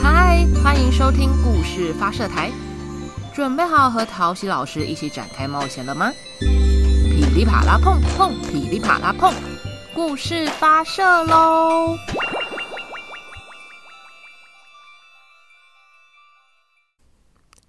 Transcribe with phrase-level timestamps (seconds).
[0.00, 2.50] 嗨，欢迎收听故事发射台，
[3.34, 6.10] 准备好和陶喜老师一起展开冒险了吗？
[6.40, 9.34] 噼里啪啦碰碰，噼里啪啦碰，
[9.94, 11.98] 故事发射喽！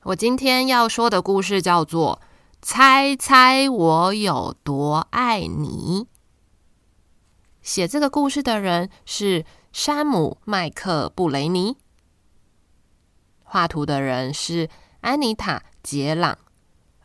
[0.04, 2.22] 我今天要说的故事叫做
[2.62, 6.06] 《猜猜我有多爱你》。
[7.62, 11.76] 写这个故事的人是山姆·麦克布雷尼。
[13.54, 14.68] 画图的人是
[15.02, 16.40] 安妮塔·杰朗，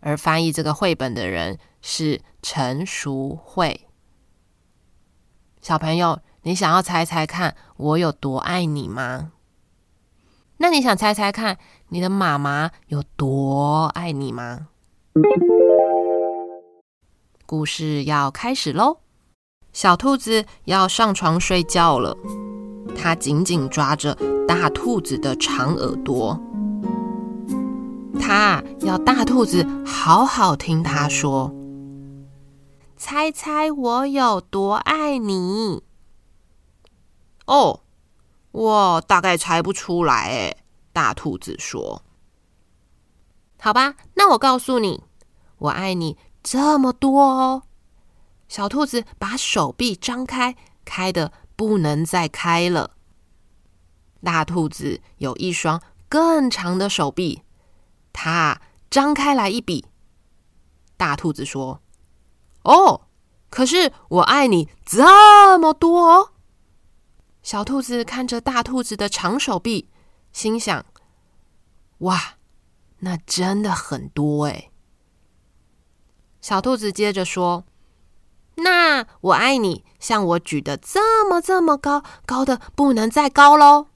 [0.01, 3.87] 而翻译这个绘本的人是陈淑慧。
[5.61, 9.33] 小朋友，你想要猜猜看我有多爱你吗？
[10.57, 11.59] 那你想猜猜看
[11.89, 14.69] 你的妈妈有多爱你吗？
[17.45, 19.01] 故事要开始喽！
[19.75, 22.17] 小兔子要上床睡觉了。
[22.97, 24.17] 它紧紧抓着
[24.49, 26.37] 大兔子的长耳朵，
[28.29, 31.51] 他要大兔子好好听他说
[32.95, 35.83] ：“猜猜我有多爱你？”
[37.49, 37.81] 哦，
[38.53, 40.59] 我大概猜不出来诶。
[40.93, 42.03] 大兔子说
[43.59, 45.03] ：“好吧，那我告诉你，
[45.57, 47.63] 我爱你这么多哦。”
[48.47, 52.91] 小兔子把手臂张开，开得不能再开了。
[54.23, 55.81] 大兔子有一双
[56.11, 57.41] 更长的手臂，
[58.21, 59.87] 他张开来一比。
[60.97, 61.81] 大兔子说
[62.65, 63.03] ：“哦，
[63.49, 66.33] 可是我爱你这么多哦。”
[67.45, 69.89] 小兔子看着大兔子的长手臂，
[70.33, 70.85] 心想
[71.99, 72.35] ：“哇，
[72.99, 74.73] 那真的很多哎。”
[76.43, 77.65] 小兔子接着说。
[78.57, 83.87] 那我爱你，像我举得这么这么高，高的不能再高喽。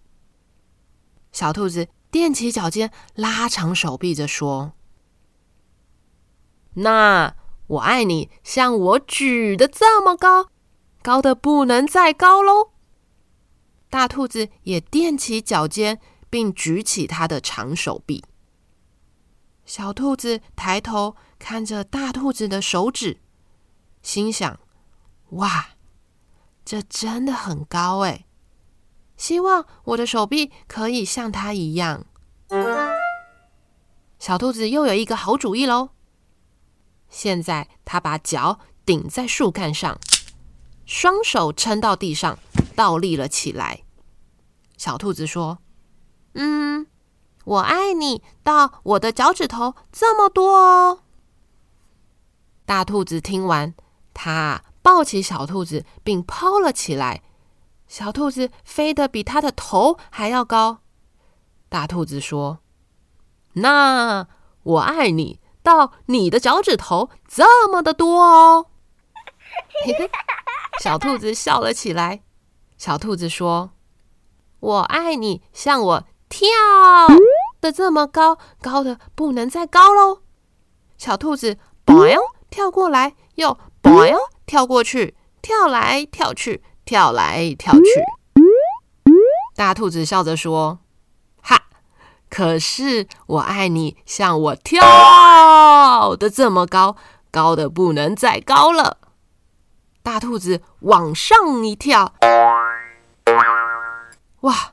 [1.33, 4.75] 小兔子踮起脚尖，拉长手臂着说
[6.75, 7.35] ：“那
[7.67, 10.51] 我爱你，像我举得这么高，
[11.03, 12.73] 高的不能再高喽。”
[13.89, 18.23] 大兔子也踮起脚尖，并举起它的长手臂。
[19.65, 23.21] 小兔子抬头看着大兔子的手指。
[24.03, 24.61] 心想
[25.31, 25.69] ：“哇，
[26.65, 28.27] 这真的很高哎！
[29.23, 32.07] 希望我的手臂可以像它一样。”
[34.19, 35.91] 小兔子又有一个好主意喽！
[37.09, 40.01] 现在，它把脚顶在树干上，
[40.85, 42.37] 双手撑到地上，
[42.75, 43.85] 倒立了起来。
[44.77, 45.59] 小兔子说
[46.35, 46.89] ：“嗯，
[47.45, 51.03] 我爱你到我的脚趾头这么多哦。”
[52.67, 53.73] 大兔子听完。
[54.15, 57.23] 他抱起小兔子，并抛了起来。
[57.93, 60.79] 小兔子飞得比它的头还要高。
[61.69, 62.61] 大兔子说
[63.61, 64.27] ：“那
[64.63, 68.69] 我爱你到你的脚趾头这么的多哦。
[70.81, 72.23] ”小兔子笑了起来。
[72.79, 73.73] 小兔子说
[74.61, 76.49] ：“我爱你像我跳
[77.61, 80.23] 的这么高，高的不能再高喽。”
[80.97, 82.17] 小兔子“嘣”
[82.49, 83.51] 跳过来又。
[83.51, 84.17] 哦哟，
[84.47, 87.83] 跳过去，跳来跳去，跳来跳去。
[89.55, 90.81] 大兔子笑着说
[91.43, 91.65] ：“哈，
[92.29, 96.97] 可是我爱你，像我跳的这么高，
[97.31, 98.99] 高的不能再高了。”
[100.03, 102.15] 大兔子往上一跳，
[104.41, 104.73] 哇，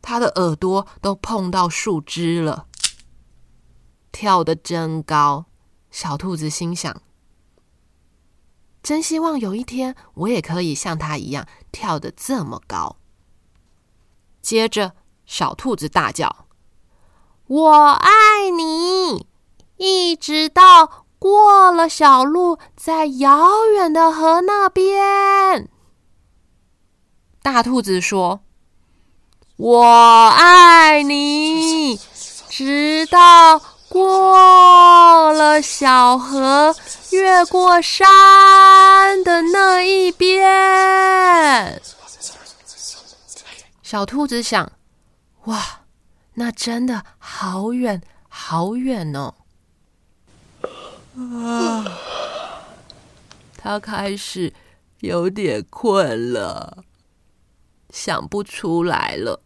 [0.00, 2.66] 它的耳朵都碰到树枝了，
[4.10, 5.44] 跳得真高。
[5.90, 7.02] 小兔子心想。
[8.82, 12.96] 真希望有一天我也可以像他一样跳得这么高。
[14.40, 14.94] 接着，
[15.26, 16.46] 小兔子大叫
[17.46, 19.26] ：“我爱你！”
[19.76, 25.68] 一直到过了小路，在遥远的河那边。
[27.42, 28.40] 大兔子说
[29.56, 29.84] ：“我
[30.28, 31.96] 爱你！”
[32.48, 33.60] 直到。
[33.90, 36.72] 过了小河，
[37.10, 41.82] 越过山的那一边。
[43.82, 44.70] 小兔子想
[45.46, 45.80] ：“哇，
[46.34, 49.34] 那真的好远好远哦！”
[51.18, 51.84] 啊，
[53.56, 54.54] 他开始
[55.00, 56.84] 有点困了，
[57.92, 59.42] 想不出来了。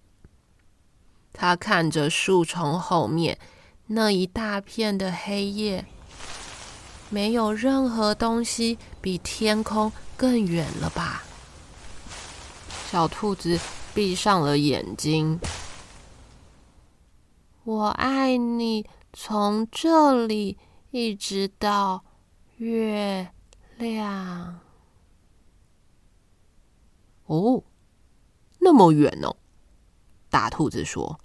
[1.32, 3.38] 他看着树丛后面。
[3.86, 5.86] 那一大片的黑夜，
[7.10, 11.22] 没有任何东西比天空更远了吧？
[12.90, 13.58] 小兔子
[13.92, 15.38] 闭上了眼睛，
[17.64, 20.56] 我爱你，从这里
[20.90, 22.04] 一直到
[22.56, 23.30] 月
[23.76, 24.60] 亮。
[27.26, 27.62] 哦，
[28.60, 29.36] 那么远哦。
[30.30, 31.20] 大兔子说：“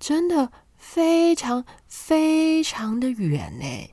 [0.00, 0.50] 真的
[0.88, 3.90] 非常非常的远呢。”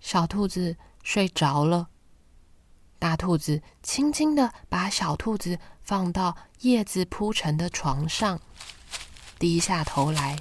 [0.00, 1.88] 小兔子睡着了，
[2.98, 8.40] 大兔子轻轻的把小兔子放到叶子铺成的床上，
[9.38, 10.38] 低下头来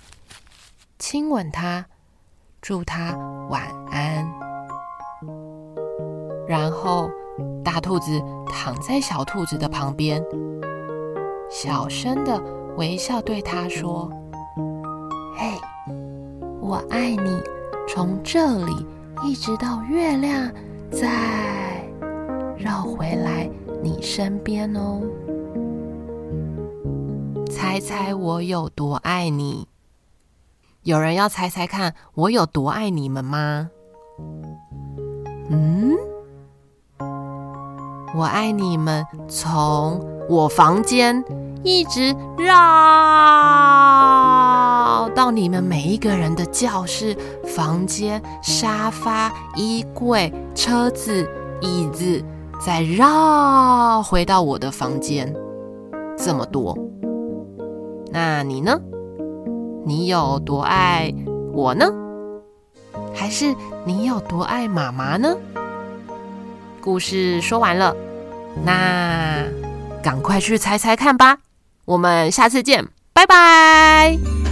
[0.98, 1.86] 亲吻它，
[2.62, 3.16] 祝它
[3.50, 4.26] 晚安。
[6.48, 7.10] 然后，
[7.64, 10.24] 大兔子躺在小兔子的旁边。
[11.50, 12.40] 小声的
[12.78, 14.12] 微笑对它说
[15.38, 15.60] ：“嘿，
[16.62, 17.44] 我爱你，
[17.90, 18.86] 从这里
[19.24, 20.50] 一直到月亮，
[20.90, 21.86] 再
[22.58, 23.50] 绕回来
[23.84, 25.02] 你身边哦。
[27.52, 29.68] 猜猜我有多爱你？
[30.84, 33.70] 有人要猜猜看我有多爱你们吗？
[35.50, 35.98] 嗯，
[38.16, 41.24] 我爱你们从。”我房间
[41.64, 42.10] 一直
[42.40, 42.52] 绕
[45.16, 47.16] 到你们每一个人的教室、
[47.46, 51.28] 房间、沙发、衣柜、车子、
[51.62, 52.24] 椅子，
[52.66, 55.34] 再绕回到我的房间，
[56.18, 56.78] 这么多。
[58.12, 58.80] 那你呢？
[59.86, 61.14] 你有多爱
[61.54, 61.86] 我呢？
[63.14, 63.54] 还是
[63.86, 65.36] 你有多爱妈妈呢？
[66.82, 67.96] 故事说完了，
[68.64, 69.46] 那。
[70.04, 71.40] 赶快去猜猜看吧！
[71.86, 74.45] 我们下次见，拜拜。